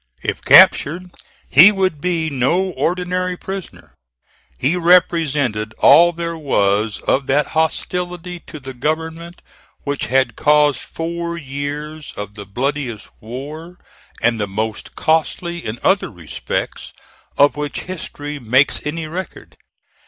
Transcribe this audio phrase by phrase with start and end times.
[0.23, 1.11] If captured,
[1.47, 3.93] he would be no ordinary prisoner.
[4.57, 9.43] He represented all there was of that hostility to the government
[9.83, 13.77] which had caused four years of the bloodiest war
[14.23, 16.93] and the most costly in other respects
[17.37, 19.55] of which history makes any record.